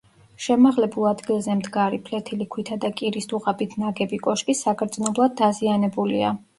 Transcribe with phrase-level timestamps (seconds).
[0.43, 6.39] შემაღლებულ ადგილზე მდგარი, ფლეთილი ქვითა და კირის დუღაბით ნაგები კოშკი საგრძნობლად დაზიანებულია.